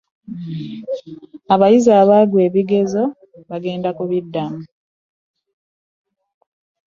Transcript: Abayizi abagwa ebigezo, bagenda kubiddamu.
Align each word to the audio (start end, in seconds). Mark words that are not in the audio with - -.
Abayizi 1.53 1.91
abagwa 2.01 2.39
ebigezo, 2.47 3.03
bagenda 3.49 3.89
kubiddamu. 3.97 4.61